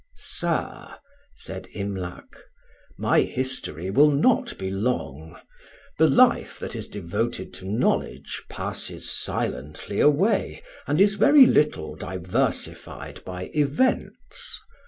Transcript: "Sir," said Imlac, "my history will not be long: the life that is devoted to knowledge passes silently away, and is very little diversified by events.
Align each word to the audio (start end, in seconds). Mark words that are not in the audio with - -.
"Sir," 0.15 0.95
said 1.35 1.67
Imlac, 1.75 2.35
"my 2.97 3.21
history 3.21 3.91
will 3.91 4.09
not 4.09 4.57
be 4.57 4.71
long: 4.71 5.39
the 5.99 6.09
life 6.09 6.57
that 6.57 6.75
is 6.75 6.87
devoted 6.87 7.53
to 7.53 7.69
knowledge 7.69 8.43
passes 8.49 9.11
silently 9.11 9.99
away, 9.99 10.63
and 10.87 10.99
is 10.99 11.13
very 11.13 11.45
little 11.45 11.95
diversified 11.95 13.23
by 13.25 13.51
events. 13.53 14.59